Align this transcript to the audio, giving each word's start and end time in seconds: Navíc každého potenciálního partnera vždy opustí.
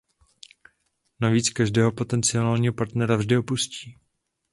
Navíc 1.19 1.49
každého 1.49 1.91
potenciálního 1.91 2.73
partnera 2.73 3.15
vždy 3.15 3.37
opustí. 3.37 3.97